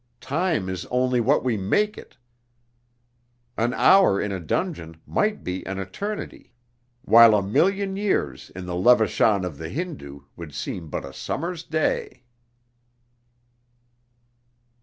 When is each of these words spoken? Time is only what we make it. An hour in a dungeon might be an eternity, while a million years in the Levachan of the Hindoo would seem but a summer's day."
Time 0.19 0.67
is 0.67 0.87
only 0.87 1.21
what 1.21 1.43
we 1.43 1.55
make 1.57 1.95
it. 1.95 2.17
An 3.55 3.71
hour 3.75 4.19
in 4.19 4.31
a 4.31 4.39
dungeon 4.39 4.99
might 5.05 5.43
be 5.43 5.63
an 5.67 5.77
eternity, 5.77 6.55
while 7.03 7.35
a 7.35 7.43
million 7.43 7.95
years 7.95 8.49
in 8.55 8.65
the 8.65 8.73
Levachan 8.73 9.45
of 9.45 9.59
the 9.59 9.69
Hindoo 9.69 10.21
would 10.35 10.55
seem 10.55 10.89
but 10.89 11.05
a 11.05 11.13
summer's 11.13 11.63
day." 11.63 12.23